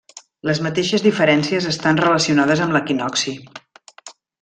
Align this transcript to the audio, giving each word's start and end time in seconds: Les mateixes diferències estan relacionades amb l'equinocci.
Les 0.49 0.61
mateixes 0.67 1.03
diferències 1.07 1.69
estan 1.75 2.03
relacionades 2.07 2.67
amb 2.67 2.79
l'equinocci. 2.79 3.41